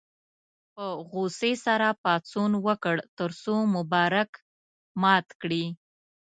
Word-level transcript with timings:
په 0.75 0.85
غوسې 1.09 1.53
سره 1.65 1.87
پاڅون 2.03 2.51
وکړ 2.67 2.95
تر 3.17 3.29
څو 3.43 3.55
مبارک 3.75 4.31
مات 5.01 5.27
کړي. 5.41 5.65